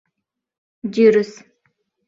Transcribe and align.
Дӱрыс... 0.93 1.31